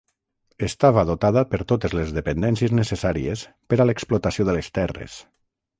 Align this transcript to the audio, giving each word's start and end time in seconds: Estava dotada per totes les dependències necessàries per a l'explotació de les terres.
Estava 0.67 1.03
dotada 1.09 1.43
per 1.51 1.59
totes 1.73 1.95
les 1.99 2.15
dependències 2.17 2.75
necessàries 2.81 3.45
per 3.73 3.81
a 3.85 3.89
l'explotació 3.91 4.49
de 4.51 4.59
les 4.61 4.77
terres. 4.81 5.25